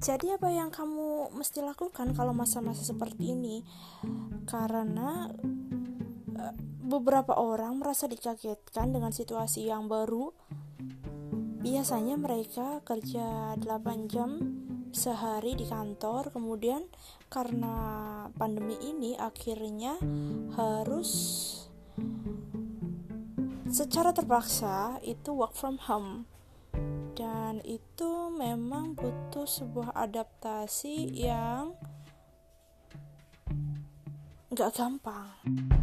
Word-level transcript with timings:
Jadi 0.00 0.30
apa 0.30 0.48
yang 0.48 0.70
kamu 0.70 1.34
mesti 1.34 1.60
lakukan 1.60 2.14
kalau 2.14 2.30
masa-masa 2.30 2.86
seperti 2.86 3.34
ini? 3.34 3.66
Karena 4.46 5.26
eh, 6.38 6.54
beberapa 6.86 7.38
orang 7.38 7.78
merasa 7.82 8.06
dikagetkan 8.06 8.94
dengan 8.94 9.10
situasi 9.10 9.66
yang 9.70 9.90
baru. 9.90 10.32
Biasanya 11.60 12.16
mereka 12.16 12.80
kerja 12.88 13.54
8 13.60 14.08
jam 14.08 14.40
sehari 14.90 15.54
di 15.54 15.68
kantor, 15.68 16.32
kemudian 16.34 16.88
karena 17.30 17.74
pandemi 18.34 18.74
ini 18.80 19.14
akhirnya 19.14 20.00
harus 20.56 21.10
secara 23.70 24.10
terpaksa 24.10 24.98
itu 25.06 25.30
work 25.30 25.54
from 25.54 25.78
home 25.78 26.26
dan 27.16 27.58
itu 27.66 28.30
memang 28.34 28.94
butuh 28.94 29.48
sebuah 29.48 29.94
adaptasi 29.94 31.10
yang 31.14 31.74
gak 34.54 34.74
gampang. 34.74 35.79